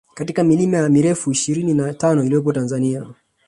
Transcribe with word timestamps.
katika 0.13 0.41
ya 0.41 0.47
milima 0.47 0.89
mirefu 0.89 1.31
ishirini 1.31 1.73
na 1.73 1.93
tano 1.93 2.23
iliyopo 2.23 2.53
Tanzania 2.53 3.05